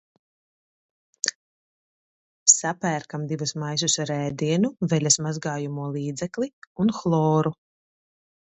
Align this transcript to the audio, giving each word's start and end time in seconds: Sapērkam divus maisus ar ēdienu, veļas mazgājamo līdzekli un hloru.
Sapērkam 2.53 3.27
divus 3.33 3.55
maisus 3.65 3.99
ar 4.05 4.15
ēdienu, 4.15 4.73
veļas 4.95 5.21
mazgājamo 5.27 5.89
līdzekli 5.99 6.51
un 6.87 6.95
hloru. 7.03 7.55